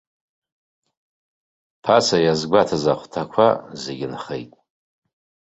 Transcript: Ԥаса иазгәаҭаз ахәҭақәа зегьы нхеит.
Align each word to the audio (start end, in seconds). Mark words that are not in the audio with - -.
Ԥаса 1.83 2.17
иазгәаҭаз 2.25 2.85
ахәҭақәа 2.93 3.47
зегьы 3.81 4.07
нхеит. 4.11 4.51